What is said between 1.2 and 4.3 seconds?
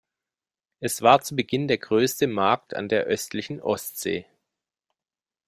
zu Beginn der größte Markt an der östlichen Ostsee.